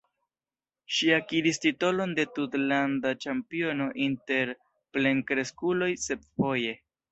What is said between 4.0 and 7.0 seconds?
inter plenkreskuloj sep foje.